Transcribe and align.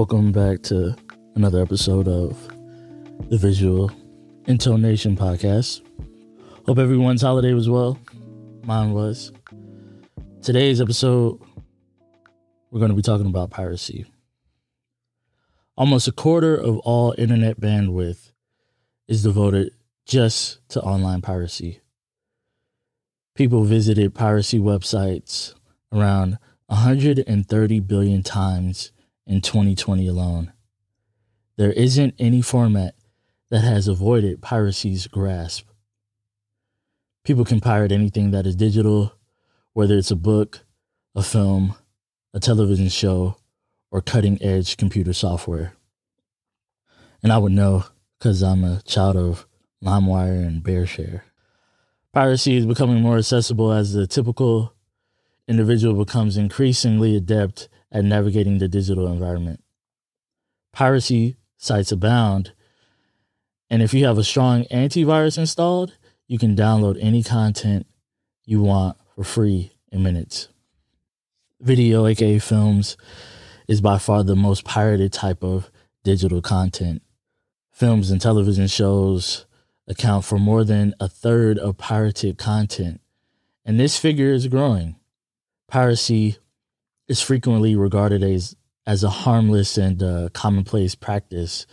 Welcome 0.00 0.32
back 0.32 0.62
to 0.62 0.96
another 1.34 1.60
episode 1.60 2.08
of 2.08 2.34
the 3.28 3.36
Visual 3.36 3.92
Intonation 4.46 5.14
Podcast. 5.14 5.82
Hope 6.64 6.78
everyone's 6.78 7.20
holiday 7.20 7.52
was 7.52 7.68
well. 7.68 7.98
Mine 8.64 8.94
was. 8.94 9.30
Today's 10.40 10.80
episode, 10.80 11.38
we're 12.70 12.78
going 12.78 12.88
to 12.88 12.96
be 12.96 13.02
talking 13.02 13.26
about 13.26 13.50
piracy. 13.50 14.06
Almost 15.76 16.08
a 16.08 16.12
quarter 16.12 16.56
of 16.56 16.78
all 16.78 17.14
internet 17.18 17.60
bandwidth 17.60 18.32
is 19.06 19.22
devoted 19.22 19.74
just 20.06 20.66
to 20.70 20.80
online 20.80 21.20
piracy. 21.20 21.82
People 23.34 23.64
visited 23.64 24.14
piracy 24.14 24.58
websites 24.58 25.52
around 25.92 26.38
130 26.68 27.80
billion 27.80 28.22
times 28.22 28.92
in 29.26 29.40
2020 29.40 30.06
alone. 30.06 30.52
There 31.56 31.72
isn't 31.72 32.14
any 32.18 32.42
format 32.42 32.94
that 33.50 33.62
has 33.64 33.88
avoided 33.88 34.40
piracy's 34.40 35.06
grasp. 35.06 35.68
People 37.24 37.44
can 37.44 37.60
pirate 37.60 37.92
anything 37.92 38.30
that 38.30 38.46
is 38.46 38.56
digital, 38.56 39.12
whether 39.72 39.96
it's 39.96 40.10
a 40.10 40.16
book, 40.16 40.60
a 41.14 41.22
film, 41.22 41.74
a 42.32 42.40
television 42.40 42.88
show, 42.88 43.36
or 43.90 44.00
cutting 44.00 44.42
edge 44.42 44.76
computer 44.76 45.12
software. 45.12 45.74
And 47.22 47.32
I 47.32 47.38
would 47.38 47.52
know 47.52 47.84
because 48.18 48.42
I'm 48.42 48.64
a 48.64 48.80
child 48.82 49.16
of 49.16 49.46
LimeWire 49.84 50.46
and 50.46 50.62
BearShare. 50.62 51.22
Piracy 52.12 52.56
is 52.56 52.66
becoming 52.66 53.00
more 53.00 53.18
accessible 53.18 53.72
as 53.72 53.92
the 53.92 54.06
typical 54.06 54.74
individual 55.46 56.04
becomes 56.04 56.36
increasingly 56.36 57.16
adept 57.16 57.68
at 57.92 58.04
navigating 58.04 58.58
the 58.58 58.68
digital 58.68 59.06
environment. 59.06 59.62
Piracy 60.72 61.36
sites 61.56 61.92
abound, 61.92 62.52
and 63.68 63.82
if 63.82 63.92
you 63.92 64.04
have 64.04 64.18
a 64.18 64.24
strong 64.24 64.64
antivirus 64.64 65.38
installed, 65.38 65.96
you 66.26 66.38
can 66.38 66.54
download 66.54 66.96
any 67.00 67.22
content 67.22 67.86
you 68.44 68.62
want 68.62 68.96
for 69.14 69.24
free 69.24 69.72
in 69.90 70.02
minutes. 70.02 70.48
Video, 71.60 72.06
aka 72.06 72.38
films, 72.38 72.96
is 73.68 73.80
by 73.80 73.98
far 73.98 74.24
the 74.24 74.36
most 74.36 74.64
pirated 74.64 75.12
type 75.12 75.42
of 75.42 75.70
digital 76.04 76.40
content. 76.40 77.02
Films 77.72 78.10
and 78.10 78.20
television 78.20 78.66
shows 78.66 79.46
account 79.86 80.24
for 80.24 80.38
more 80.38 80.64
than 80.64 80.94
a 81.00 81.08
third 81.08 81.58
of 81.58 81.76
pirated 81.76 82.38
content, 82.38 83.00
and 83.64 83.78
this 83.78 83.98
figure 83.98 84.32
is 84.32 84.46
growing. 84.48 84.96
Piracy 85.68 86.38
is 87.10 87.20
frequently 87.20 87.74
regarded 87.74 88.22
as 88.22 88.56
as 88.86 89.02
a 89.02 89.10
harmless 89.10 89.76
and 89.76 90.02
uh, 90.02 90.28
commonplace 90.32 90.94
practice 90.94 91.66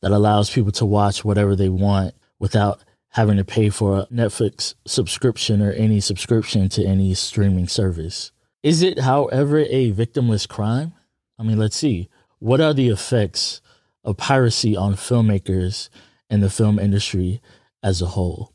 that 0.00 0.12
allows 0.12 0.50
people 0.50 0.72
to 0.72 0.86
watch 0.86 1.24
whatever 1.24 1.56
they 1.56 1.68
want 1.68 2.14
without 2.38 2.82
having 3.08 3.36
to 3.36 3.44
pay 3.44 3.70
for 3.70 3.98
a 3.98 4.06
Netflix 4.06 4.74
subscription 4.86 5.60
or 5.60 5.72
any 5.72 6.00
subscription 6.00 6.68
to 6.68 6.84
any 6.84 7.12
streaming 7.14 7.68
service. 7.68 8.30
Is 8.62 8.82
it, 8.82 9.00
however, 9.00 9.58
a 9.58 9.92
victimless 9.92 10.48
crime? 10.48 10.94
I 11.38 11.42
mean, 11.42 11.58
let's 11.58 11.76
see. 11.76 12.08
What 12.38 12.60
are 12.60 12.72
the 12.72 12.88
effects 12.88 13.60
of 14.04 14.16
piracy 14.16 14.76
on 14.76 14.94
filmmakers 14.94 15.88
and 16.30 16.42
the 16.42 16.50
film 16.50 16.78
industry 16.78 17.40
as 17.82 18.00
a 18.00 18.06
whole? 18.06 18.52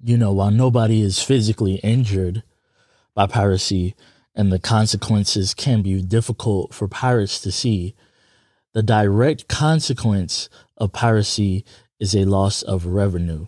You 0.00 0.16
know, 0.16 0.32
while 0.32 0.50
nobody 0.50 1.02
is 1.02 1.22
physically 1.22 1.74
injured 1.76 2.42
by 3.14 3.26
piracy, 3.26 3.94
and 4.34 4.52
the 4.52 4.58
consequences 4.58 5.54
can 5.54 5.82
be 5.82 6.00
difficult 6.02 6.74
for 6.74 6.88
pirates 6.88 7.40
to 7.40 7.52
see. 7.52 7.94
The 8.72 8.82
direct 8.82 9.48
consequence 9.48 10.48
of 10.76 10.92
piracy 10.92 11.64
is 12.00 12.14
a 12.14 12.24
loss 12.24 12.62
of 12.62 12.86
revenue. 12.86 13.46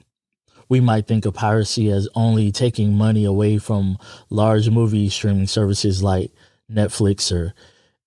We 0.69 0.81
might 0.81 1.07
think 1.07 1.27
of 1.27 1.35
piracy 1.35 1.91
as 1.91 2.09
only 2.15 2.53
taking 2.53 2.95
money 2.95 3.25
away 3.25 3.59
from 3.59 3.99
large 4.31 4.71
movie 4.71 5.09
streaming 5.09 5.47
services 5.47 6.03
like 6.03 6.31
Netflix 6.71 7.33
or 7.33 7.55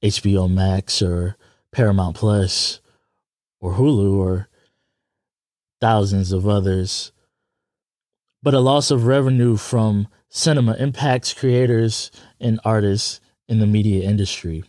HBO 0.04 0.52
Max 0.52 1.02
or 1.02 1.36
Paramount 1.72 2.16
Plus 2.16 2.80
or 3.59 3.74
Hulu 3.74 4.18
or 4.18 4.48
thousands 5.80 6.32
of 6.32 6.48
others. 6.48 7.12
But 8.44 8.54
a 8.54 8.59
loss 8.59 8.92
of 8.92 9.06
revenue 9.06 9.58
from 9.58 10.08
cinema 10.30 10.76
impacts 10.80 11.34
creators 11.34 12.12
and 12.40 12.60
artists 12.64 13.22
in 13.48 13.60
the 13.60 13.68
media 13.68 14.08
industry. 14.08 14.64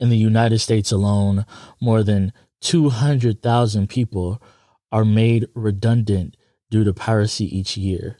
In 0.00 0.08
the 0.08 0.16
United 0.16 0.58
States 0.58 0.90
alone, 0.90 1.46
more 1.80 2.02
than 2.02 2.32
200,000 2.60 3.88
people 3.88 4.42
are 4.90 5.04
made 5.04 5.46
redundant 5.54 6.36
due 6.70 6.84
to 6.84 6.92
piracy 6.94 7.44
each 7.56 7.76
year. 7.76 8.18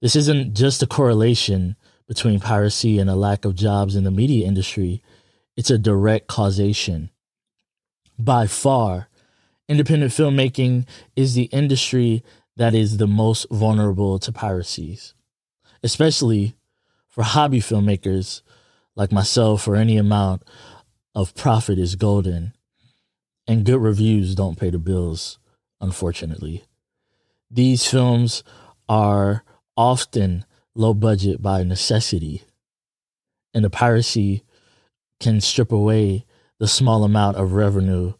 This 0.00 0.16
isn't 0.16 0.54
just 0.54 0.82
a 0.82 0.86
correlation 0.86 1.76
between 2.10 2.40
piracy 2.40 2.98
and 2.98 3.08
a 3.08 3.14
lack 3.14 3.44
of 3.44 3.54
jobs 3.54 3.94
in 3.94 4.02
the 4.02 4.10
media 4.10 4.44
industry, 4.44 5.00
it's 5.56 5.70
a 5.70 5.78
direct 5.78 6.26
causation. 6.26 7.08
By 8.18 8.48
far, 8.48 9.08
independent 9.68 10.10
filmmaking 10.10 10.88
is 11.14 11.34
the 11.34 11.44
industry 11.44 12.24
that 12.56 12.74
is 12.74 12.96
the 12.96 13.06
most 13.06 13.46
vulnerable 13.52 14.18
to 14.18 14.32
piracies, 14.32 15.14
especially 15.82 16.54
for 17.08 17.22
hobby 17.22 17.60
filmmakers 17.60 18.42
like 18.96 19.12
myself 19.12 19.66
or 19.66 19.76
any 19.76 19.96
amount 19.96 20.42
of 21.14 21.34
profit 21.34 21.78
is 21.78 21.96
golden. 21.96 22.52
And 23.46 23.64
good 23.64 23.80
reviews 23.80 24.34
don't 24.34 24.58
pay 24.58 24.70
the 24.70 24.78
bills 24.78 25.38
unfortunately. 25.80 26.64
These 27.50 27.86
films 27.86 28.44
are 28.88 29.44
often 29.76 30.44
low 30.74 30.94
budget 30.94 31.42
by 31.42 31.62
necessity. 31.64 32.42
And 33.54 33.64
the 33.64 33.70
piracy 33.70 34.44
can 35.18 35.40
strip 35.40 35.72
away 35.72 36.26
the 36.58 36.68
small 36.68 37.02
amount 37.02 37.36
of 37.36 37.52
revenue 37.52 38.12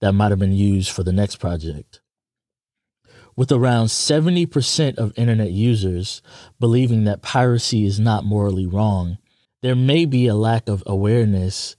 that 0.00 0.12
might 0.12 0.30
have 0.30 0.38
been 0.38 0.52
used 0.52 0.90
for 0.90 1.02
the 1.02 1.12
next 1.12 1.36
project 1.36 2.00
with 3.36 3.50
around 3.50 3.86
70% 3.86 4.96
of 4.96 5.12
internet 5.16 5.50
users 5.50 6.22
believing 6.60 7.04
that 7.04 7.22
piracy 7.22 7.84
is 7.84 7.98
not 7.98 8.24
morally 8.24 8.66
wrong, 8.66 9.18
there 9.62 9.74
may 9.74 10.04
be 10.04 10.26
a 10.26 10.34
lack 10.34 10.68
of 10.68 10.82
awareness 10.86 11.76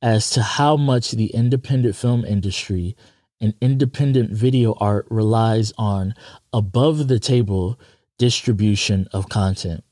as 0.00 0.30
to 0.30 0.42
how 0.42 0.76
much 0.76 1.12
the 1.12 1.26
independent 1.34 1.96
film 1.96 2.24
industry 2.24 2.96
and 3.40 3.54
independent 3.60 4.30
video 4.30 4.74
art 4.80 5.06
relies 5.10 5.72
on 5.76 6.14
above 6.52 7.08
the 7.08 7.18
table 7.18 7.78
distribution 8.18 9.08
of 9.12 9.28
content. 9.28 9.82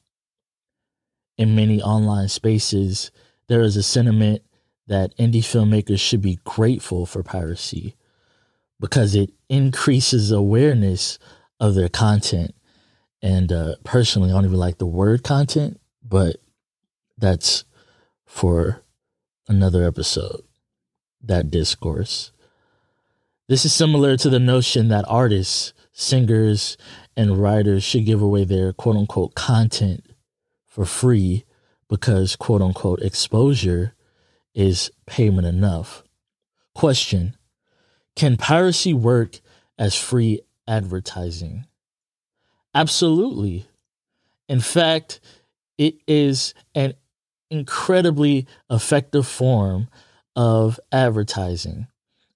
In 1.36 1.56
many 1.56 1.82
online 1.82 2.28
spaces, 2.28 3.10
there 3.48 3.62
is 3.62 3.76
a 3.76 3.82
sentiment 3.82 4.42
that 4.86 5.16
indie 5.16 5.38
filmmakers 5.38 6.00
should 6.00 6.22
be 6.22 6.38
grateful 6.44 7.06
for 7.06 7.22
piracy 7.22 7.96
because 8.82 9.14
it 9.14 9.30
increases 9.48 10.32
awareness 10.32 11.20
of 11.60 11.76
their 11.76 11.88
content. 11.88 12.52
And 13.22 13.52
uh, 13.52 13.76
personally, 13.84 14.30
I 14.30 14.32
don't 14.32 14.44
even 14.44 14.58
like 14.58 14.78
the 14.78 14.86
word 14.86 15.22
content, 15.22 15.80
but 16.02 16.38
that's 17.16 17.64
for 18.26 18.82
another 19.46 19.86
episode, 19.86 20.42
that 21.22 21.48
discourse. 21.48 22.32
This 23.48 23.64
is 23.64 23.72
similar 23.72 24.16
to 24.16 24.28
the 24.28 24.40
notion 24.40 24.88
that 24.88 25.04
artists, 25.06 25.72
singers, 25.92 26.76
and 27.16 27.38
writers 27.38 27.84
should 27.84 28.04
give 28.04 28.20
away 28.20 28.42
their 28.42 28.72
quote 28.72 28.96
unquote 28.96 29.36
content 29.36 30.04
for 30.66 30.84
free 30.84 31.44
because 31.88 32.34
quote 32.34 32.62
unquote 32.62 33.00
exposure 33.00 33.94
is 34.54 34.90
payment 35.06 35.46
enough. 35.46 36.02
Question 36.74 37.36
can 38.16 38.36
piracy 38.36 38.92
work 38.94 39.40
as 39.78 39.94
free 39.94 40.40
advertising? 40.66 41.66
Absolutely. 42.74 43.66
In 44.48 44.60
fact, 44.60 45.20
it 45.78 45.96
is 46.06 46.54
an 46.74 46.94
incredibly 47.50 48.46
effective 48.70 49.26
form 49.26 49.88
of 50.36 50.80
advertising, 50.90 51.86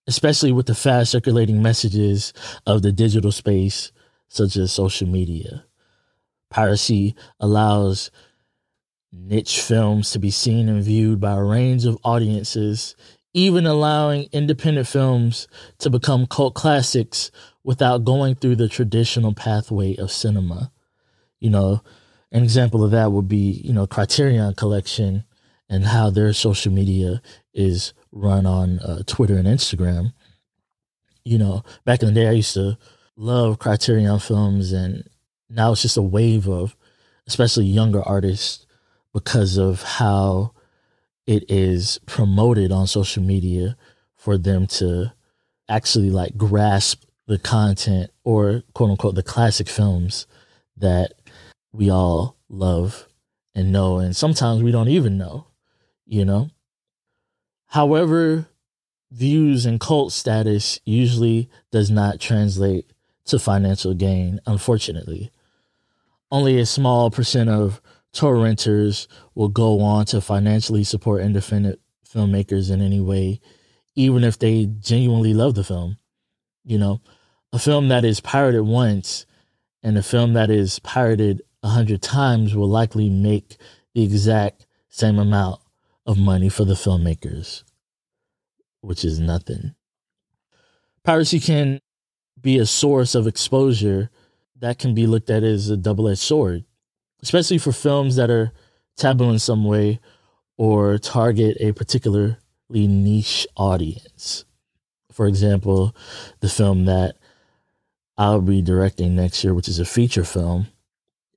especially 0.07 0.53
with 0.53 0.67
the 0.67 0.75
fast 0.75 1.11
circulating 1.11 1.63
messages 1.63 2.33
of 2.67 2.83
the 2.83 2.93
digital 2.93 3.33
space, 3.33 3.93
such 4.29 4.57
as 4.57 4.73
social 4.73 5.09
media. 5.09 5.65
Piracy 6.51 7.15
allows 7.41 8.11
niche 9.13 9.61
films 9.61 10.11
to 10.11 10.19
be 10.19 10.31
seen 10.31 10.69
and 10.69 10.83
viewed 10.83 11.21
by 11.21 11.33
a 11.33 11.43
range 11.43 11.85
of 11.87 11.99
audiences 12.05 12.95
even 13.37 13.67
allowing 13.67 14.27
independent 14.33 14.89
films 14.89 15.47
to 15.77 15.91
become 15.91 16.27
cult 16.27 16.55
classics 16.55 17.31
without 17.63 18.03
going 18.03 18.35
through 18.35 18.57
the 18.57 18.67
traditional 18.67 19.35
pathway 19.35 19.95
of 19.97 20.11
cinema. 20.11 20.73
You 21.39 21.51
know, 21.51 21.83
an 22.33 22.43
example 22.43 22.83
of 22.83 22.93
that 22.93 23.13
would 23.13 23.29
be, 23.29 23.61
you 23.63 23.75
know, 23.75 23.87
Criterion 23.87 24.55
Collection 24.55 25.25
and 25.69 25.85
how 25.85 26.09
their 26.09 26.33
social 26.33 26.73
media 26.73 27.21
is 27.53 27.93
run 28.11 28.47
on 28.47 28.79
uh, 28.79 29.03
Twitter 29.07 29.37
and 29.37 29.47
Instagram. 29.47 30.15
You 31.23 31.37
know, 31.37 31.63
back 31.85 32.01
in 32.01 32.09
the 32.09 32.15
day, 32.15 32.29
I 32.29 32.33
used 32.33 32.55
to 32.55 32.79
love 33.17 33.59
Criterion 33.59 34.19
films, 34.19 34.73
and 34.73 35.07
now 35.51 35.73
it's 35.73 35.83
just 35.83 35.99
a 35.99 36.03
wave 36.03 36.49
of, 36.49 36.75
especially 37.27 37.67
younger 37.67 38.03
artists, 38.03 38.65
because 39.13 39.59
of 39.59 39.83
how 39.83 40.53
it 41.27 41.45
is 41.49 41.99
promoted 42.07 42.73
on 42.73 42.87
social 42.87 43.23
media 43.23 43.77
for 44.15 44.39
them 44.39 44.67
to 44.67 45.13
actually 45.69 46.11
like 46.11 46.37
grasp 46.37 47.05
the 47.27 47.39
content 47.39 48.11
or 48.25 48.63
quote 48.73 48.91
unquote 48.91 49.15
the 49.15 49.23
classic 49.23 49.69
films 49.69 50.27
that 50.77 51.15
we 51.73 51.91
all 51.91 52.37
love 52.49 53.09
and 53.55 53.73
know 53.73 53.99
and 53.99 54.15
sometimes 54.15 54.63
we 54.63 54.71
don't 54.71 54.89
even 54.89 55.19
know 55.19 55.47
you 56.07 56.25
know? 56.25 56.51
However 57.67 58.47
views 59.11 59.67
and 59.67 59.81
cult 59.81 60.13
status 60.13 60.81
usually 60.85 61.49
does 61.71 61.91
not 61.91 62.21
translate 62.21 62.87
to 63.27 63.39
financial 63.39 63.93
gain 63.93 64.41
unfortunately. 64.47 65.31
Only 66.31 66.59
a 66.59 66.67
small 66.67 67.11
percent 67.11 67.51
of 67.51 67.81
torrenters 68.17 69.09
will 69.35 69.49
go 69.49 69.81
on 69.81 70.05
to 70.07 70.21
financially 70.21 70.85
support 70.85 71.23
independent 71.23 71.79
filmmakers 72.09 72.71
in 72.71 72.81
any 72.81 73.01
way 73.01 73.41
even 73.95 74.25
if 74.25 74.39
they 74.39 74.67
genuinely 74.81 75.35
love 75.35 75.55
the 75.55 75.65
film 75.65 75.99
you 76.65 76.79
know 76.79 77.01
a 77.53 77.59
film 77.59 77.89
that 77.89 78.05
is 78.05 78.21
pirated 78.21 78.63
once 78.63 79.27
and 79.83 79.97
a 79.97 80.03
film 80.03 80.33
that 80.33 80.51
is 80.51 80.79
pirated 80.81 81.43
a 81.63 81.69
hundred 81.69 82.03
times 82.03 82.55
will 82.55 82.69
likely 82.69 83.11
make 83.11 83.57
the 83.95 84.03
exact 84.03 84.67
same 84.89 85.19
amount 85.19 85.61
of 86.07 86.17
money 86.19 86.49
for 86.49 86.65
the 86.65 86.75
filmmakers, 86.75 87.65
which 88.81 89.05
is 89.05 89.19
nothing. 89.19 89.75
Piracy 91.03 91.41
can 91.41 91.81
be 92.41 92.59
a 92.59 92.67
source 92.67 93.15
of 93.15 93.27
exposure 93.27 94.11
that 94.59 94.79
can 94.79 94.95
be 94.95 95.07
looked 95.07 95.31
at 95.31 95.43
as 95.43 95.69
a 95.69 95.77
double 95.77 96.09
edged 96.09 96.21
sword, 96.21 96.65
especially 97.23 97.59
for 97.59 97.73
films 97.73 98.17
that 98.17 98.31
are 98.31 98.53
taboo 98.97 99.31
in 99.31 99.39
some 99.39 99.65
way 99.65 100.01
or 100.57 100.99
target 100.99 101.57
a 101.61 101.73
particularly 101.73 102.37
niche 102.71 103.47
audience. 103.57 104.45
For 105.13 105.27
example, 105.27 105.95
the 106.41 106.49
film 106.49 106.85
that 106.87 107.17
I'll 108.19 108.41
be 108.41 108.63
directing 108.63 109.15
next 109.15 109.45
year, 109.45 109.55
which 109.55 109.69
is 109.69 109.79
a 109.79 109.85
feature 109.85 110.25
film. 110.25 110.69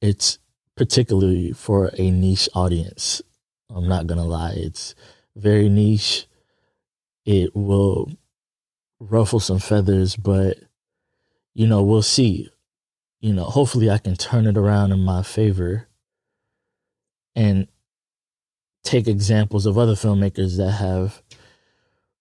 It's 0.02 0.40
particularly 0.76 1.52
for 1.52 1.92
a 1.98 2.10
niche 2.10 2.48
audience. 2.54 3.22
I'm 3.70 3.88
not 3.88 4.08
going 4.08 4.20
to 4.20 4.26
lie. 4.26 4.54
It's 4.56 4.96
very 5.36 5.70
niche. 5.70 6.26
It 7.26 7.56
will 7.56 8.12
ruffle 9.00 9.40
some 9.40 9.60
feathers, 9.60 10.16
but, 10.16 10.58
you 11.54 11.68
know, 11.68 11.84
we'll 11.84 12.02
see. 12.02 12.50
You 13.20 13.34
know, 13.34 13.44
hopefully 13.44 13.90
I 13.90 13.98
can 13.98 14.16
turn 14.16 14.48
it 14.48 14.58
around 14.58 14.92
in 14.92 15.00
my 15.00 15.24
favor 15.24 15.88
and 17.36 17.68
take 18.84 19.08
examples 19.08 19.66
of 19.66 19.78
other 19.78 19.94
filmmakers 19.94 20.58
that 20.58 20.72
have 20.72 21.22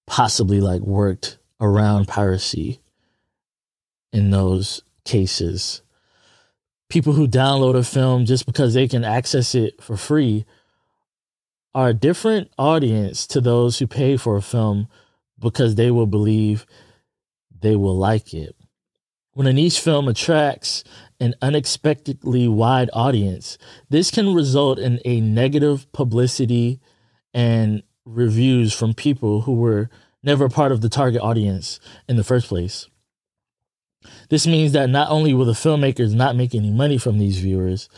possibly 0.06 0.60
like 0.60 0.80
worked 0.80 1.38
around 1.60 2.08
piracy 2.08 2.80
in 4.12 4.30
those 4.30 4.82
cases. 5.04 5.82
People 6.88 7.12
who 7.12 7.28
download 7.28 7.76
a 7.76 7.84
film 7.84 8.24
just 8.24 8.46
because 8.46 8.74
they 8.74 8.88
can 8.88 9.04
access 9.04 9.54
it 9.54 9.82
for 9.82 9.96
free 9.96 10.44
are 11.74 11.90
a 11.90 11.94
different 11.94 12.50
audience 12.58 13.26
to 13.26 13.40
those 13.40 13.78
who 13.78 13.86
pay 13.86 14.16
for 14.16 14.36
a 14.36 14.42
film 14.42 14.88
because 15.38 15.74
they 15.74 15.90
will 15.90 16.06
believe 16.06 16.66
they 17.60 17.76
will 17.76 17.96
like 17.96 18.34
it. 18.34 18.56
When 19.38 19.46
a 19.46 19.52
niche 19.52 19.78
film 19.78 20.08
attracts 20.08 20.82
an 21.20 21.36
unexpectedly 21.40 22.48
wide 22.48 22.90
audience, 22.92 23.56
this 23.88 24.10
can 24.10 24.34
result 24.34 24.80
in 24.80 24.98
a 25.04 25.20
negative 25.20 25.86
publicity 25.92 26.80
and 27.32 27.84
reviews 28.04 28.74
from 28.74 28.94
people 28.94 29.42
who 29.42 29.54
were 29.54 29.90
never 30.24 30.48
part 30.48 30.72
of 30.72 30.80
the 30.80 30.88
target 30.88 31.22
audience 31.22 31.78
in 32.08 32.16
the 32.16 32.24
first 32.24 32.48
place. 32.48 32.88
This 34.28 34.44
means 34.44 34.72
that 34.72 34.90
not 34.90 35.08
only 35.08 35.32
will 35.32 35.44
the 35.44 35.52
filmmakers 35.52 36.12
not 36.12 36.34
make 36.34 36.52
any 36.52 36.72
money 36.72 36.98
from 36.98 37.18
these 37.18 37.38
viewers, 37.38 37.88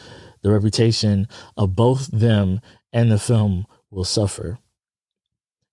the 0.43 0.51
reputation 0.51 1.27
of 1.57 1.75
both 1.75 2.09
them 2.09 2.61
and 2.93 3.11
the 3.11 3.19
film 3.19 3.67
will 3.91 4.05
suffer. 4.05 4.59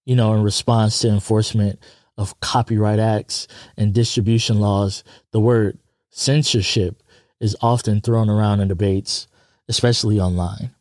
You 0.06 0.16
know, 0.16 0.34
in 0.34 0.44
response 0.44 1.00
to 1.00 1.10
enforcement 1.10 1.78
of 2.18 2.40
copyright 2.40 3.00
acts 3.00 3.48
and 3.78 3.94
distribution 3.94 4.60
laws, 4.60 5.04
the 5.32 5.40
word 5.40 5.78
censorship 6.10 7.04
is 7.40 7.56
often 7.62 8.02
thrown 8.02 8.30
around 8.30 8.60
in 8.60 8.68
debates, 8.68 9.28
especially 9.68 10.20
online. 10.20 10.72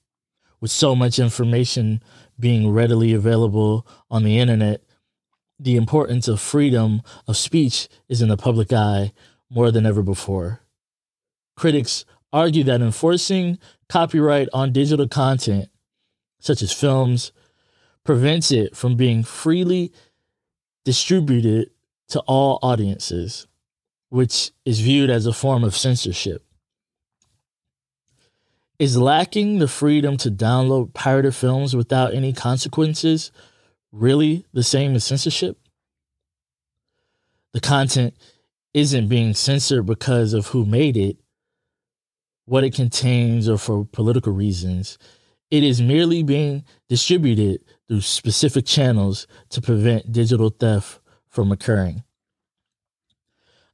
With 0.61 0.71
so 0.71 0.97
much 0.97 1.19
information 1.19 2.03
being 2.39 2.71
readily 2.71 3.13
available 3.13 3.87
on 4.11 4.25
the 4.25 4.39
internet, 4.39 4.83
the 5.59 5.77
importance 5.77 6.29
of 6.29 6.41
freedom 6.41 7.03
of 7.27 7.37
speech 7.37 7.89
is 8.09 8.23
in 8.23 8.29
the 8.29 8.37
public 8.37 8.73
eye 8.73 9.13
more 9.51 9.71
than 9.71 9.87
ever 9.87 10.03
before. 10.03 10.61
Critics 11.57 12.05
argue 12.33 12.65
that 12.65 12.83
enforcing 12.83 13.59
copyright 13.89 14.49
on 14.53 14.73
digital 14.73 15.09
content, 15.09 15.69
such 16.39 16.63
as 16.63 16.73
films, 16.73 17.33
prevents 18.05 18.51
it 18.51 18.77
from 18.77 18.97
being 18.97 19.23
freely 19.23 19.93
distributed 20.87 21.73
to 22.07 22.21
all 22.21 22.61
audiences, 22.63 23.49
which 24.09 24.53
is 24.65 24.79
viewed 24.79 25.11
as 25.11 25.27
a 25.27 25.33
form 25.33 25.65
of 25.65 25.77
censorship. 25.77 26.47
Is 28.79 28.97
lacking 28.97 29.59
the 29.59 29.67
freedom 29.67 30.17
to 30.19 30.31
download 30.31 30.95
pirated 30.95 31.35
films 31.35 31.75
without 31.75 32.15
any 32.15 32.33
consequences 32.33 33.33
really 33.91 34.47
the 34.53 34.63
same 34.63 34.95
as 34.95 35.03
censorship? 35.03 35.59
The 37.53 37.61
content 37.61 38.15
isn't 38.73 39.09
being 39.09 39.35
censored 39.35 39.87
because 39.87 40.35
of 40.35 40.49
who 40.49 40.65
made 40.65 40.97
it, 40.97 41.17
what 42.45 42.63
it 42.63 42.75
contains, 42.75 43.49
or 43.49 43.59
for 43.59 43.85
political 43.87 44.33
reasons. 44.33 44.99
It 45.51 45.63
is 45.63 45.81
merely 45.81 46.23
being 46.23 46.65
distributed 46.89 47.65
through 47.87 48.01
specific 48.01 48.67
channels 48.67 49.27
to 49.51 49.61
prevent 49.61 50.13
digital 50.13 50.51
theft 50.51 51.01
from 51.29 51.53
occurring. 51.53 52.03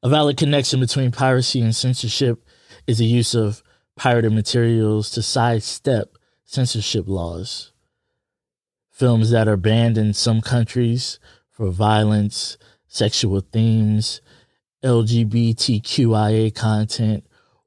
A 0.03 0.09
valid 0.09 0.37
connection 0.37 0.81
between 0.81 1.13
piracy 1.13 1.61
and 1.61 1.75
censorship 1.75 2.45
is 2.87 2.99
the 2.99 3.07
use 3.07 3.35
of 3.35 3.63
pirated 3.97 4.33
materials 4.33 5.11
to 5.13 5.23
sidestep 5.23 6.19
censorship 6.45 7.07
laws. 7.09 7.73
Films 8.91 9.31
that 9.31 9.49
are 9.49 9.57
banned 9.57 9.97
in 9.97 10.13
some 10.13 10.43
countries 10.43 11.19
for 11.51 11.71
violence, 11.71 12.59
sexual 12.87 13.41
themes, 13.41 14.21
LGBTQIA 14.85 16.55
content, 16.55 17.25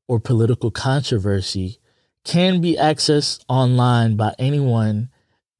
or 0.07 0.19
political 0.19 0.69
controversy 0.69 1.79
can 2.25 2.59
be 2.59 2.75
accessed 2.75 3.45
online 3.47 4.17
by 4.17 4.33
anyone 4.37 5.09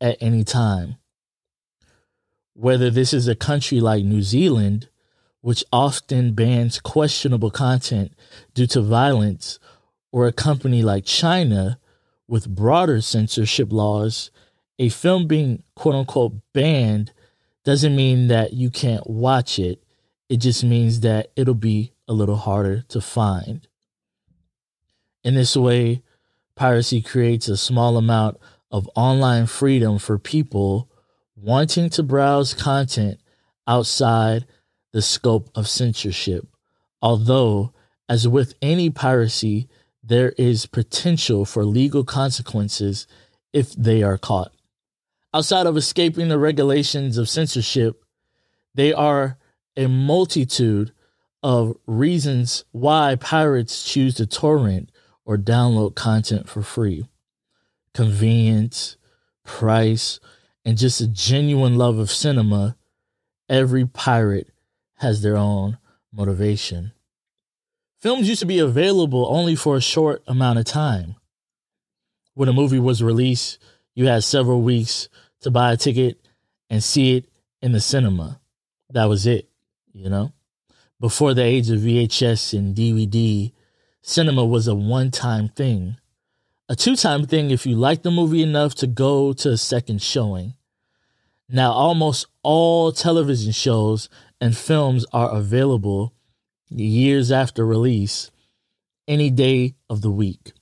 at 0.02 0.18
any 0.20 0.44
time. 0.44 0.98
Whether 2.54 2.90
this 2.90 3.14
is 3.14 3.28
a 3.28 3.36
country 3.36 3.80
like 3.80 4.04
New 4.04 4.22
Zealand, 4.22 4.90
which 5.40 5.64
often 5.72 6.34
bans 6.34 6.80
questionable 6.80 7.52
content 7.52 8.12
due 8.54 8.68
to 8.68 8.82
violence, 8.82 9.60
or 10.12 10.28
a 10.28 10.34
company 10.34 10.82
like 10.82 11.06
China 11.06 11.80
with 12.28 12.54
broader 12.54 13.00
censorship 13.00 13.72
laws, 13.72 14.32
a 14.80 14.90
film 14.90 15.28
being 15.28 15.64
quote 15.76 15.96
unquote 15.96 16.34
banned 16.54 17.14
doesn't 17.64 17.96
mean 17.96 18.28
that 18.28 18.54
you 18.54 18.70
can't 18.70 19.10
watch 19.10 19.60
it 19.60 19.86
it 20.30 20.38
just 20.38 20.64
means 20.64 21.02
that 21.02 21.32
it'll 21.36 21.54
be 21.54 21.94
a 22.08 22.14
little 22.14 22.36
harder 22.36 22.82
to 22.90 23.02
find. 23.02 23.68
In 25.24 25.36
this 25.36 25.56
way, 25.56 26.02
piracy 26.56 27.02
creates 27.02 27.48
a 27.48 27.58
small 27.58 27.98
amount 27.98 28.38
of 28.72 28.90
online 28.96 29.46
freedom 29.46 30.00
for 30.00 30.18
people 30.18 30.90
wanting 31.36 31.90
to 31.90 32.04
browse 32.04 32.54
content 32.54 33.20
outside 33.68 34.46
the 34.94 35.02
scope 35.02 35.50
of 35.56 35.68
censorship. 35.68 36.48
Although, 37.02 37.74
as 38.08 38.28
with 38.28 38.56
any 38.62 38.90
piracy, 38.90 39.68
there 40.04 40.34
is 40.38 40.66
potential 40.66 41.46
for 41.46 41.66
legal 41.66 42.04
consequences 42.04 43.08
if 43.54 43.74
they 43.74 44.04
are 44.04 44.18
caught. 44.18 44.52
Outside 45.34 45.66
of 45.66 45.76
escaping 45.76 46.30
the 46.30 46.40
regulations 46.40 47.18
of 47.18 47.30
censorship, 47.30 48.02
they 48.74 48.94
are 48.94 49.38
a 49.76 49.88
multitude 49.88 50.94
of 51.44 51.76
reasons 51.86 52.64
why 52.72 53.16
pirates 53.16 53.84
choose 53.84 54.16
to 54.16 54.26
torrent 54.26 54.90
or 55.26 55.38
download 55.38 55.96
content 55.96 56.48
for 56.48 56.62
free 56.62 57.08
convenience, 57.94 58.98
price, 59.46 60.20
and 60.66 60.78
just 60.78 61.00
a 61.00 61.08
genuine 61.08 61.78
love 61.78 61.98
of 61.98 62.12
cinema 62.12 62.76
every 63.48 63.86
pirate 63.86 64.52
has 64.96 65.22
their 65.22 65.38
own 65.38 65.78
motivation. 66.12 66.92
Films 68.02 68.28
used 68.28 68.42
to 68.42 68.46
be 68.46 68.60
available 68.60 69.26
only 69.30 69.56
for 69.56 69.76
a 69.76 69.82
short 69.82 70.22
amount 70.28 70.60
of 70.60 70.66
time. 70.66 71.16
When 72.34 72.50
a 72.50 72.54
movie 72.54 72.80
was 72.80 73.02
released, 73.02 73.60
you 73.94 74.08
had 74.08 74.24
several 74.24 74.62
weeks 74.62 75.08
to 75.42 75.50
buy 75.50 75.72
a 75.72 75.78
ticket 75.78 76.20
and 76.70 76.84
see 76.84 77.16
it 77.18 77.26
in 77.62 77.72
the 77.72 77.80
cinema. 77.80 78.42
That 78.90 79.06
was 79.06 79.26
it, 79.26 79.48
you 79.94 80.10
know? 80.10 80.34
Before 81.00 81.34
the 81.34 81.44
age 81.44 81.70
of 81.70 81.80
VHS 81.80 82.58
and 82.58 82.76
DVD, 82.76 83.52
cinema 84.08 84.46
was 84.46 84.68
a 84.68 84.76
one 84.76 85.10
time 85.10 85.50
thing. 85.50 85.98
A 86.70 86.76
two 86.76 86.96
time 86.96 87.26
thing 87.26 87.50
if 87.50 87.66
you 87.66 87.76
liked 87.76 88.04
the 88.04 88.12
movie 88.12 88.44
enough 88.44 88.76
to 88.76 88.88
go 88.88 89.34
to 89.34 89.50
a 89.50 89.58
second 89.58 90.00
showing. 90.00 90.54
Now, 91.50 91.72
almost 91.72 92.28
all 92.44 92.92
television 92.92 93.52
shows 93.52 94.08
and 94.40 94.56
films 94.56 95.08
are 95.12 95.32
available 95.32 96.14
years 96.70 97.32
after 97.32 97.66
release, 97.66 98.30
any 99.08 99.32
day 99.32 99.74
of 99.90 100.02
the 100.02 100.12
week. 100.12 100.54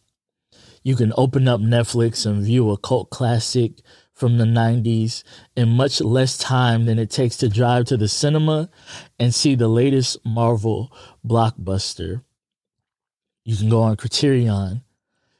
You 0.81 0.95
can 0.95 1.11
open 1.17 1.47
up 1.49 1.59
Netflix 1.59 2.25
and 2.25 2.43
view 2.43 2.71
a 2.71 2.77
cult 2.77 3.09
classic 3.09 3.81
from 4.13 4.37
the 4.37 4.45
90s 4.45 5.23
in 5.57 5.67
much 5.69 5.99
less 5.99 6.37
time 6.37 6.85
than 6.85 6.97
it 6.97 7.09
takes 7.09 7.35
to 7.37 7.49
drive 7.49 7.85
to 7.85 7.97
the 7.97 8.07
cinema 8.07 8.69
and 9.19 9.35
see 9.35 9.55
the 9.55 9.67
latest 9.67 10.17
Marvel 10.25 10.95
blockbuster. 11.27 12.21
You 13.45 13.57
can 13.57 13.69
go 13.69 13.81
on 13.81 13.95
Criterion. 13.97 14.81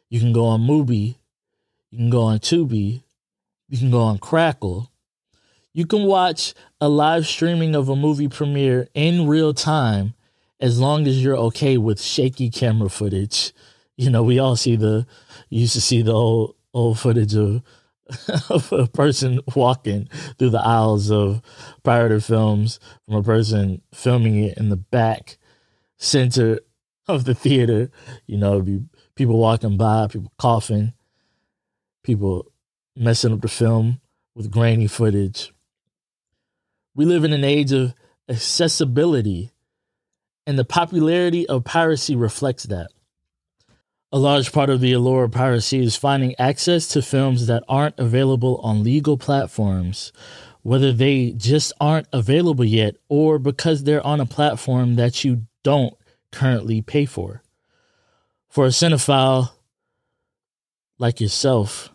You 0.10 0.20
can 0.20 0.34
go 0.34 0.46
on 0.46 0.62
Mubi. 0.62 1.16
You 1.92 1.98
can 1.98 2.10
go 2.10 2.22
on 2.22 2.40
Tubi. 2.40 3.04
You 3.70 3.78
can 3.78 3.92
go 3.92 4.02
on 4.02 4.18
Crackle. 4.18 4.92
You 5.74 5.86
can 5.88 6.04
watch 6.04 6.54
a 6.80 6.90
live 6.90 7.26
streaming 7.26 7.76
of 7.76 7.90
a 7.90 7.96
movie 7.96 8.28
premiere 8.28 8.88
in 8.94 9.28
real 9.28 9.54
time 9.54 10.14
as 10.60 10.80
long 10.80 11.08
as 11.08 11.24
you're 11.24 11.38
okay 11.38 11.78
with 11.78 12.02
shaky 12.02 12.50
camera 12.50 12.90
footage. 12.90 13.54
You 13.98 14.10
know, 14.10 14.24
we 14.24 14.38
all 14.38 14.56
see 14.56 14.76
the 14.76 15.08
used 15.50 15.74
to 15.74 15.82
see 15.82 16.02
the 16.02 16.14
old 16.14 16.56
old 16.74 17.00
footage 17.00 17.36
of 17.36 17.64
of 18.50 18.72
a 18.72 18.88
person 18.88 19.40
walking 19.56 20.10
through 20.38 20.50
the 20.50 20.62
aisles 20.62 21.10
of 21.10 21.42
pirated 21.84 22.24
films 22.24 22.80
from 23.06 23.16
a 23.16 23.24
person 23.24 23.82
filming 23.94 24.44
it 24.44 24.58
in 24.58 24.70
the 24.70 24.78
back 24.78 25.38
center 25.98 26.60
of 27.08 27.26
the 27.26 27.36
theater. 27.36 27.92
You 28.28 28.38
know, 28.38 28.62
be 28.62 28.84
people 29.16 29.38
walking 29.38 29.78
by, 29.78 30.08
people 30.08 30.32
coughing, 30.38 30.94
people 32.04 32.52
messing 32.96 33.34
up 33.34 33.42
the 33.42 33.48
film 33.48 34.02
with 34.36 34.52
grainy 34.52 34.88
footage. 34.88 35.54
We 36.96 37.06
live 37.06 37.24
in 37.24 37.34
an 37.34 37.44
age 37.44 37.72
of 37.72 37.94
accessibility, 38.30 39.52
and 40.46 40.58
the 40.60 40.66
popularity 40.66 41.48
of 41.48 41.64
piracy 41.64 42.16
reflects 42.16 42.64
that. 42.66 42.92
A 44.12 44.20
large 44.20 44.52
part 44.52 44.70
of 44.70 44.80
the 44.80 44.94
allure 44.94 45.24
of 45.24 45.32
piracy 45.32 45.80
is 45.80 45.96
finding 45.96 46.36
access 46.38 46.88
to 46.90 47.02
films 47.02 47.48
that 47.48 47.64
aren't 47.68 47.98
available 47.98 48.58
on 48.58 48.84
legal 48.84 49.18
platforms, 49.18 50.14
whether 50.62 50.94
they 50.94 51.32
just 51.32 51.74
aren't 51.82 52.08
available 52.14 52.64
yet 52.64 52.96
or 53.10 53.40
because 53.40 53.84
they're 53.84 54.06
on 54.06 54.22
a 54.22 54.28
platform 54.28 54.96
that 54.96 55.24
you 55.24 55.48
don't 55.64 55.96
currently 56.34 56.82
pay 56.82 57.06
for. 57.06 57.42
For 58.50 58.66
a 58.66 58.70
cinephile 58.70 59.52
like 60.98 61.22
yourself 61.22 61.90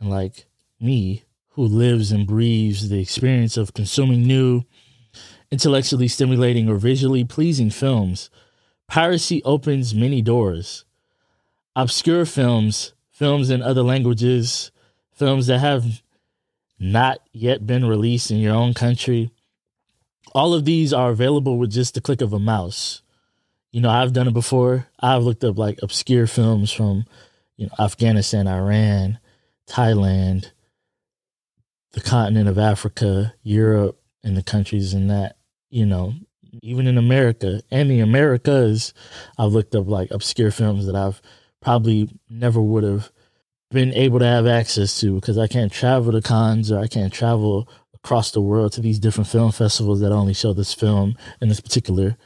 and 0.00 0.08
like 0.08 0.46
me, 0.80 1.24
who 1.50 1.64
lives 1.64 2.10
and 2.10 2.26
breathes 2.26 2.88
the 2.88 3.00
experience 3.00 3.56
of 3.56 3.74
consuming 3.74 4.26
new, 4.26 4.62
intellectually 5.50 6.08
stimulating, 6.08 6.68
or 6.68 6.76
visually 6.76 7.24
pleasing 7.24 7.68
films, 7.70 8.30
piracy 8.88 9.42
opens 9.44 9.94
many 9.94 10.22
doors 10.22 10.84
obscure 11.76 12.24
films, 12.24 12.92
films 13.10 13.50
in 13.50 13.62
other 13.62 13.82
languages, 13.82 14.70
films 15.12 15.46
that 15.46 15.60
have 15.60 16.02
not 16.78 17.20
yet 17.32 17.66
been 17.66 17.84
released 17.84 18.30
in 18.30 18.38
your 18.38 18.54
own 18.54 18.74
country. 18.74 19.30
All 20.34 20.54
of 20.54 20.64
these 20.64 20.92
are 20.92 21.10
available 21.10 21.58
with 21.58 21.70
just 21.70 21.94
the 21.94 22.00
click 22.00 22.20
of 22.20 22.32
a 22.32 22.38
mouse. 22.38 23.02
You 23.72 23.80
know, 23.80 23.90
I've 23.90 24.12
done 24.12 24.28
it 24.28 24.34
before. 24.34 24.86
I've 24.98 25.22
looked 25.22 25.44
up 25.44 25.58
like 25.58 25.78
obscure 25.82 26.26
films 26.26 26.72
from, 26.72 27.04
you 27.56 27.66
know, 27.66 27.72
Afghanistan, 27.78 28.48
Iran, 28.48 29.18
Thailand, 29.68 30.50
the 31.92 32.00
continent 32.00 32.48
of 32.48 32.58
Africa, 32.58 33.34
Europe, 33.42 34.00
and 34.22 34.36
the 34.36 34.42
countries 34.42 34.94
in 34.94 35.08
that, 35.08 35.36
you 35.70 35.86
know, 35.86 36.14
even 36.62 36.86
in 36.86 36.98
America 36.98 37.62
and 37.70 37.90
the 37.90 38.00
Americas, 38.00 38.92
I've 39.38 39.52
looked 39.52 39.74
up 39.74 39.86
like 39.86 40.10
obscure 40.10 40.50
films 40.50 40.86
that 40.86 40.96
I've 40.96 41.22
probably 41.60 42.08
never 42.28 42.60
would 42.60 42.84
have 42.84 43.10
been 43.70 43.94
able 43.94 44.18
to 44.18 44.26
have 44.26 44.46
access 44.46 44.98
to 45.00 45.14
because 45.14 45.38
I 45.38 45.46
can't 45.46 45.72
travel 45.72 46.12
to 46.12 46.20
Cannes 46.20 46.72
or 46.72 46.80
I 46.80 46.88
can't 46.88 47.12
travel 47.12 47.68
across 47.94 48.32
the 48.32 48.40
world 48.40 48.72
to 48.72 48.80
these 48.80 48.98
different 48.98 49.28
film 49.28 49.52
festivals 49.52 50.00
that 50.00 50.12
only 50.12 50.34
show 50.34 50.52
this 50.52 50.74
film 50.74 51.16
in 51.40 51.48
this 51.48 51.60
particular 51.60 52.16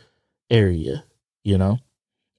area, 0.50 1.04
you 1.44 1.56
know? 1.58 1.78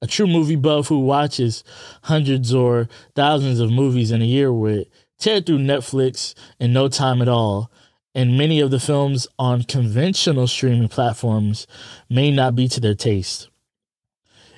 A 0.02 0.08
true 0.08 0.28
movie 0.28 0.58
buff 0.58 0.88
who 0.88 1.00
watches 1.00 1.64
hundreds 2.04 2.54
or 2.54 2.90
thousands 3.16 3.60
of 3.60 3.72
movies 3.72 4.12
in 4.12 4.22
a 4.22 4.26
year 4.26 4.52
would 4.52 4.88
tear 5.18 5.40
through 5.40 5.60
Netflix 5.60 6.34
in 6.60 6.74
no 6.74 6.90
time 6.90 7.22
at 7.22 7.30
all. 7.30 7.72
And 8.14 8.38
many 8.38 8.60
of 8.60 8.72
the 8.72 8.80
films 8.80 9.28
on 9.40 9.64
conventional 9.64 10.48
streaming 10.48 10.88
platforms 10.88 11.68
may 12.10 12.32
not 12.32 12.56
be 12.56 12.68
to 12.70 12.80
their 12.80 12.96
taste. 12.96 13.50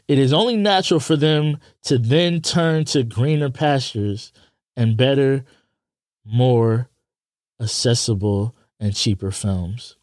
It 0.08 0.20
is 0.20 0.32
only 0.32 0.56
natural 0.56 1.00
for 1.00 1.16
them 1.16 1.58
to 1.84 1.98
then 1.98 2.42
turn 2.42 2.86
to 2.86 3.04
greener 3.04 3.50
pastures 3.50 4.32
and 4.76 4.96
better, 4.96 5.44
more 6.24 6.90
accessible, 7.62 8.56
and 8.80 8.96
cheaper 8.96 9.32
films. 9.32 9.98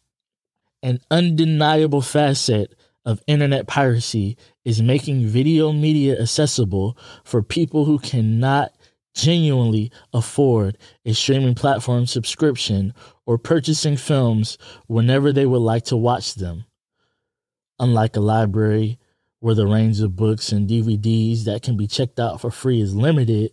An 0.83 0.99
undeniable 1.09 2.01
facet 2.01 2.75
of 3.05 3.21
internet 3.27 3.67
piracy 3.67 4.37
is 4.63 4.81
making 4.81 5.27
video 5.27 5.71
media 5.71 6.19
accessible 6.19 6.97
for 7.23 7.43
people 7.43 7.85
who 7.85 7.99
cannot 7.99 8.71
genuinely 9.13 9.91
afford 10.13 10.77
a 11.05 11.13
streaming 11.13 11.55
platform 11.55 12.05
subscription 12.05 12.93
or 13.25 13.37
purchasing 13.37 13.95
films 13.95 14.57
whenever 14.87 15.31
they 15.31 15.45
would 15.45 15.59
like 15.59 15.85
to 15.85 15.95
watch 15.95 16.35
them. 16.35 16.65
Unlike 17.79 18.17
a 18.17 18.21
library 18.21 18.99
where 19.39 19.55
the 19.55 19.67
range 19.67 20.01
of 20.01 20.15
books 20.15 20.51
and 20.51 20.69
DVDs 20.69 21.43
that 21.45 21.61
can 21.61 21.77
be 21.77 21.87
checked 21.87 22.19
out 22.19 22.41
for 22.41 22.51
free 22.51 22.81
is 22.81 22.95
limited, 22.95 23.51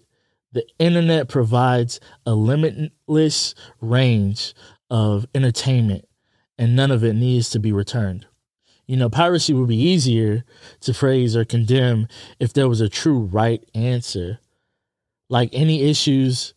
the 0.52 0.66
internet 0.78 1.28
provides 1.28 2.00
a 2.26 2.34
limitless 2.34 3.54
range 3.80 4.54
of 4.90 5.26
entertainment 5.34 6.06
and 6.58 6.76
none 6.76 6.90
of 6.90 7.02
it 7.04 7.14
needs 7.14 7.50
to 7.50 7.58
be 7.58 7.72
returned. 7.72 8.26
You 8.86 8.96
know, 8.96 9.08
piracy 9.08 9.52
would 9.52 9.68
be 9.68 9.80
easier 9.80 10.44
to 10.80 10.92
praise 10.92 11.36
or 11.36 11.44
condemn 11.44 12.08
if 12.38 12.52
there 12.52 12.68
was 12.68 12.80
a 12.80 12.88
true 12.88 13.20
right 13.20 13.64
answer. 13.74 14.38
Like 15.28 15.50
any 15.52 15.82
issues 15.82 16.54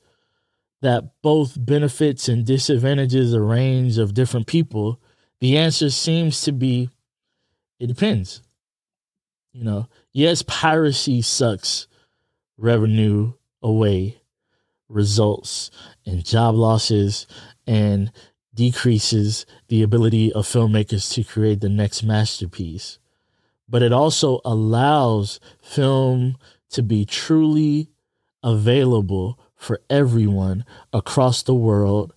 that 0.81 1.21
both 1.21 1.55
benefits 1.57 2.27
and 2.27 2.45
disadvantages 2.45 3.33
a 3.33 3.41
range 3.41 3.97
of 3.97 4.13
different 4.13 4.47
people, 4.47 4.99
the 5.39 5.57
answer 5.57 5.89
seems 5.89 6.41
to 6.41 6.51
be 6.51 6.89
it 7.79 7.87
depends. 7.87 8.41
You 9.53 9.63
know, 9.63 9.87
yes, 10.11 10.41
piracy 10.41 11.21
sucks 11.21 11.87
revenue 12.57 13.33
away, 13.61 14.21
results 14.89 15.71
in 16.05 16.21
job 16.23 16.55
losses 16.55 17.27
and 17.67 18.11
decreases 18.55 19.45
the 19.67 19.83
ability 19.83 20.33
of 20.33 20.47
filmmakers 20.47 21.13
to 21.13 21.23
create 21.23 21.61
the 21.61 21.69
next 21.69 22.01
masterpiece. 22.03 22.97
But 23.67 23.83
it 23.83 23.91
also 23.91 24.41
allows 24.45 25.39
film 25.61 26.37
to 26.69 26.81
be 26.81 27.05
truly 27.05 27.89
available 28.41 29.39
for 29.55 29.81
everyone 29.89 30.65
across 30.93 31.43
the 31.43 31.55
world 31.55 32.13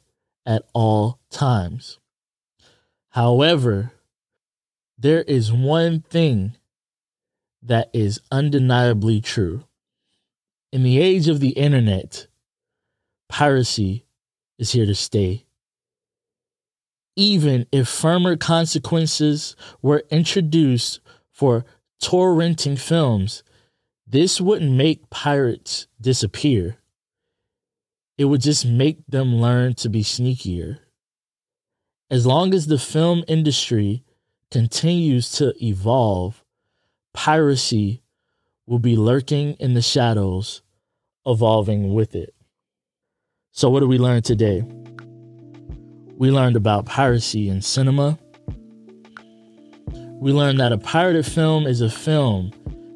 at 0.47 0.63
all 0.75 1.19
times. 1.31 1.99
However, 3.11 3.93
there 4.97 5.23
is 5.23 5.53
one 5.53 6.01
thing 6.01 6.57
that 7.63 7.91
is 7.93 8.21
undeniably 8.31 9.21
true. 9.21 9.65
In 10.73 10.83
the 10.83 11.01
age 11.01 11.29
of 11.29 11.41
the 11.41 11.51
internet, 11.51 12.27
piracy 13.29 14.05
is 14.59 14.73
here 14.73 14.87
to 14.87 14.95
stay. 14.95 15.45
Even 17.19 17.67
if 17.73 17.89
firmer 17.89 18.37
consequences 18.37 19.57
were 19.83 20.05
introduced 20.11 21.01
for 21.33 21.67
torrenting 22.01 22.79
films, 22.79 23.43
this 24.07 24.41
wouldn't 24.41 24.73
make 24.73 25.11
pirates 25.11 25.89
disappear. 26.01 26.79
It 28.19 28.27
would 28.27 28.43
just 28.43 28.65
make 28.67 28.99
them 29.09 29.37
learn 29.37 29.75
to 29.75 29.89
be 29.91 30.03
sneakier. 30.05 30.79
as 32.11 32.27
long 32.27 32.55
as 32.55 32.67
the 32.69 32.79
film 32.79 33.25
industry 33.29 34.05
continues 34.51 35.33
to 35.33 35.53
evolve, 35.65 36.45
piracy 37.15 38.03
will 38.67 38.79
be 38.79 38.97
lurking 38.97 39.55
in 39.55 39.75
the 39.75 39.83
shadows, 39.83 40.63
evolving 41.27 41.95
with 41.95 42.15
it. 42.15 42.35
So, 43.53 43.71
what 43.71 43.81
do 43.81 43.89
we 43.89 43.99
learn 43.99 44.23
today? 44.23 44.65
We 46.19 46.33
learned 46.33 46.57
about 46.57 46.85
piracy 46.85 47.49
in 47.49 47.63
cinema. 47.63 48.19
We 50.21 50.33
learned 50.33 50.59
that 50.59 50.73
a 50.73 50.79
pirated 50.79 51.25
film 51.25 51.65
is 51.65 51.81
a 51.81 51.89
film 51.89 52.51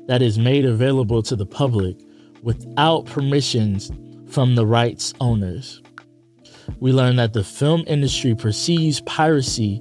that 0.08 0.22
is 0.22 0.40
made 0.40 0.64
available 0.64 1.22
to 1.22 1.36
the 1.36 1.46
public 1.46 1.96
without 2.42 3.06
permissions 3.06 3.92
from 4.26 4.56
the 4.56 4.66
rights 4.66 5.14
owners. 5.20 5.80
We 6.80 6.92
learned 6.92 7.20
that 7.20 7.32
the 7.32 7.44
film 7.44 7.84
industry 7.86 8.34
perceives 8.34 9.00
piracy 9.02 9.80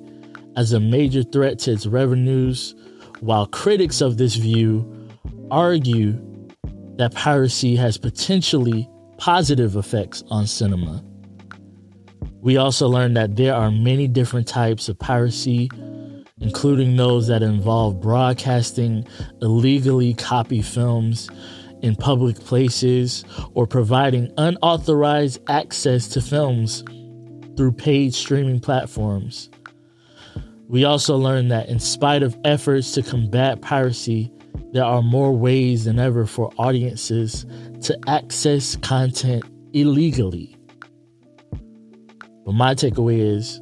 as 0.56 0.74
a 0.74 0.80
major 0.80 1.24
threat 1.24 1.58
to 1.60 1.72
its 1.72 1.88
revenues, 1.88 2.76
while 3.22 3.48
critics 3.48 4.02
of 4.02 4.18
this 4.18 4.36
view 4.36 5.10
argue 5.50 6.14
that 6.98 7.16
piracy 7.16 7.76
has 7.76 7.98
potentially 7.98 8.88
positive 9.18 9.78
effects 9.78 10.24
on 10.30 10.46
cinema. 10.46 11.04
We 12.42 12.58
also 12.58 12.88
learned 12.88 13.16
that 13.18 13.36
there 13.36 13.54
are 13.54 13.70
many 13.70 14.08
different 14.08 14.48
types 14.48 14.90
of 14.90 14.98
piracy, 14.98 15.70
including 16.40 16.96
those 16.96 17.28
that 17.28 17.44
involve 17.44 18.02
broadcasting 18.02 19.08
illegally 19.44 20.16
copy 20.16 20.64
films 20.64 21.30
in 21.84 21.96
public 21.96 22.40
places 22.40 23.24
or 23.54 23.68
providing 23.68 24.32
unauthorized 24.38 25.40
access 25.50 26.08
to 26.10 26.22
films 26.22 26.84
through 27.56 27.74
paid 27.74 28.14
streaming 28.14 28.60
platforms. 28.60 29.52
We 30.68 30.84
also 30.84 31.18
learned 31.18 31.52
that 31.52 31.70
in 31.70 31.80
spite 31.80 32.24
of 32.24 32.36
efforts 32.44 32.94
to 32.94 33.04
combat 33.04 33.62
piracy, 33.62 34.32
there 34.72 34.86
are 34.86 35.04
more 35.04 35.32
ways 35.32 35.86
than 35.86 36.00
ever 36.00 36.26
for 36.26 36.52
audiences 36.58 37.46
to 37.82 38.00
access 38.08 38.78
content 38.78 39.44
illegally. 39.74 40.58
But 42.52 42.58
my 42.58 42.76
takeaway 42.76 43.18
is 43.18 43.60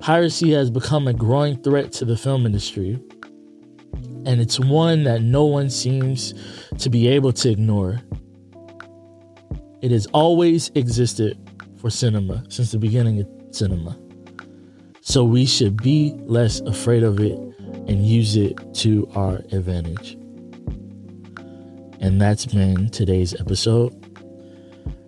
piracy 0.00 0.50
has 0.50 0.68
become 0.68 1.06
a 1.06 1.12
growing 1.12 1.62
threat 1.62 1.92
to 1.92 2.04
the 2.04 2.16
film 2.16 2.44
industry, 2.44 3.00
and 4.26 4.40
it's 4.40 4.58
one 4.58 5.04
that 5.04 5.22
no 5.22 5.44
one 5.44 5.70
seems 5.70 6.34
to 6.78 6.90
be 6.90 7.06
able 7.06 7.32
to 7.34 7.48
ignore. 7.48 8.00
It 9.80 9.92
has 9.92 10.06
always 10.06 10.72
existed 10.74 11.38
for 11.76 11.88
cinema 11.88 12.42
since 12.48 12.72
the 12.72 12.78
beginning 12.78 13.20
of 13.20 13.28
cinema. 13.54 13.96
So 15.00 15.22
we 15.22 15.46
should 15.46 15.80
be 15.80 16.16
less 16.24 16.58
afraid 16.62 17.04
of 17.04 17.20
it 17.20 17.38
and 17.86 18.04
use 18.04 18.34
it 18.34 18.58
to 18.78 19.08
our 19.14 19.36
advantage. 19.52 20.14
And 22.00 22.20
that's 22.20 22.44
been 22.44 22.90
today's 22.90 23.40
episode. 23.40 23.94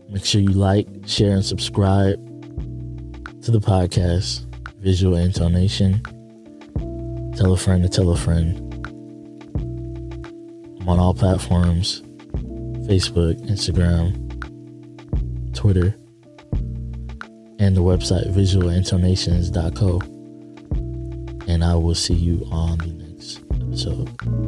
Make 0.08 0.24
sure 0.24 0.40
you 0.40 0.50
like, 0.50 0.86
share, 1.04 1.32
and 1.32 1.44
subscribe 1.44 2.25
to 3.46 3.52
the 3.52 3.60
podcast, 3.60 4.44
Visual 4.80 5.14
Intonation. 5.14 6.02
Tell 7.36 7.52
a 7.52 7.56
friend 7.56 7.80
to 7.84 7.88
tell 7.88 8.10
a 8.10 8.16
friend. 8.16 8.58
I'm 10.80 10.88
on 10.88 10.98
all 10.98 11.14
platforms 11.14 12.02
Facebook, 12.88 13.40
Instagram, 13.48 14.16
Twitter, 15.54 15.94
and 17.60 17.76
the 17.76 17.82
website 17.82 18.34
visualintonations.co. 18.34 20.00
And 21.46 21.62
I 21.62 21.76
will 21.76 21.94
see 21.94 22.14
you 22.14 22.44
on 22.50 22.78
the 22.78 22.86
next 22.86 23.44
episode. 23.52 24.45